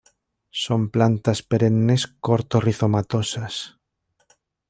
Son 0.63 0.81
plantas 0.95 1.39
perennes 1.51 2.03
corto 2.25 2.55
rizomatosas. 2.59 3.55